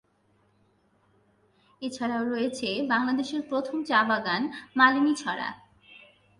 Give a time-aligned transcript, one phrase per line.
[1.81, 4.41] এছাড়াও রয়েছে বাংলাদেশের প্রথম চা বাগান
[4.75, 5.49] 'মালণীছড়া'।